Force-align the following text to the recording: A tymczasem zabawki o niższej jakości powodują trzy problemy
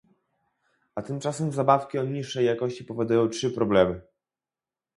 A 0.95 1.01
tymczasem 1.01 1.51
zabawki 1.51 1.97
o 1.97 2.03
niższej 2.03 2.45
jakości 2.45 2.83
powodują 2.85 3.29
trzy 3.29 3.51
problemy 3.51 4.01